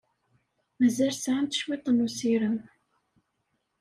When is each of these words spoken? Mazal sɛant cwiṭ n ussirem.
Mazal 0.79 1.13
sɛant 1.17 1.57
cwiṭ 1.61 1.85
n 1.89 2.03
ussirem. 2.05 2.57